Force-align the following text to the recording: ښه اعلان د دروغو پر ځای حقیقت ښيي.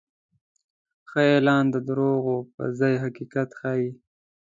ښه 1.09 1.21
اعلان 1.33 1.65
د 1.71 1.75
دروغو 1.87 2.37
پر 2.53 2.67
ځای 2.79 2.93
حقیقت 3.03 3.49
ښيي. 3.59 3.89